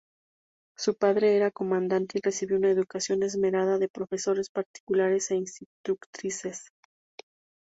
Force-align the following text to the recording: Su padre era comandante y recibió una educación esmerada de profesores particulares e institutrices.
Su 0.75 0.95
padre 0.95 1.35
era 1.37 1.51
comandante 1.51 2.17
y 2.17 2.21
recibió 2.21 2.57
una 2.57 2.71
educación 2.71 3.21
esmerada 3.21 3.77
de 3.77 3.87
profesores 3.87 4.49
particulares 4.49 5.29
e 5.29 5.35
institutrices. 5.35 6.71